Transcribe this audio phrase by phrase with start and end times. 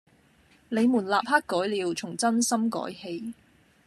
[0.69, 3.35] 「你們立刻改了，從眞心改起！